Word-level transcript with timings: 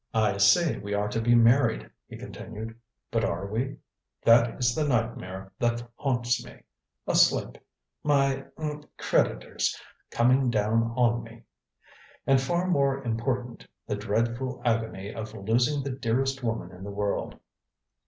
"I 0.15 0.37
say 0.37 0.79
we 0.79 0.95
are 0.95 1.07
to 1.09 1.21
be 1.21 1.35
married," 1.35 1.87
he 2.07 2.17
continued. 2.17 2.75
"But 3.11 3.23
are 3.23 3.45
we? 3.45 3.77
That 4.23 4.57
is 4.59 4.73
the 4.73 4.87
nightmare 4.87 5.51
that 5.59 5.87
haunts 5.95 6.43
me. 6.43 6.63
A 7.05 7.13
slip. 7.13 7.63
My 8.03 8.45
er 8.57 8.81
creditors 8.97 9.79
coming 10.09 10.49
down 10.49 10.91
on 10.97 11.21
me. 11.23 11.43
And 12.25 12.41
far 12.41 12.67
more 12.67 13.03
important, 13.03 13.67
the 13.85 13.95
dreadful 13.95 14.63
agony 14.65 15.13
of 15.13 15.35
losing 15.35 15.83
the 15.83 15.91
dearest 15.91 16.41
woman 16.41 16.71
in 16.71 16.83
the 16.83 16.89
world." 16.89 17.37